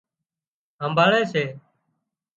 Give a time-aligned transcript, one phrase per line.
[0.79, 1.43] هانمڀۯي سي